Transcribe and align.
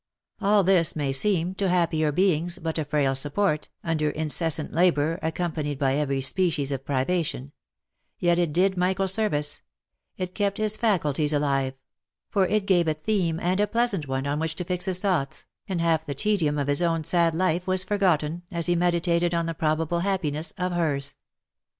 All 0.41 0.63
this 0.63 0.95
may 0.95 1.11
seem, 1.13 1.53
to 1.53 1.69
happier 1.69 2.11
beings, 2.11 2.57
but 2.57 2.79
a 2.79 2.85
frail 2.85 3.13
support, 3.13 3.69
under 3.83 4.09
in 4.09 4.29
cessant 4.29 4.73
labour, 4.73 5.19
accompanied 5.21 5.77
by 5.77 5.93
every 5.93 6.21
species 6.21 6.71
of 6.71 6.83
privation, 6.83 7.51
yet 8.17 8.39
it 8.39 8.51
did 8.51 8.75
Michael 8.75 9.07
service— 9.07 9.61
it 10.17 10.33
kept 10.33 10.57
his 10.57 10.75
faculties 10.75 11.33
alive; 11.33 11.75
for 12.31 12.47
it 12.47 12.65
gave 12.65 12.87
a 12.87 12.95
theme, 12.95 13.39
and 13.39 13.59
a 13.59 13.67
pleasant 13.67 14.07
one, 14.07 14.25
on 14.25 14.39
which 14.39 14.55
to 14.55 14.65
fix 14.65 14.85
his 14.85 14.97
thoughts, 15.01 15.45
and 15.69 15.79
half 15.81 16.03
the 16.07 16.13
the 16.13 16.15
tedium 16.15 16.57
of 16.57 16.67
his 16.67 16.81
own 16.81 17.03
sad 17.03 17.35
life 17.35 17.67
was 17.67 17.83
forgotten, 17.83 18.41
as 18.49 18.65
he 18.65 18.75
meditated 18.75 19.35
on 19.35 19.45
the 19.45 19.53
probable 19.53 19.99
happi 20.01 20.31
ness 20.33 20.49
of 20.57 20.71
hers. 20.71 21.13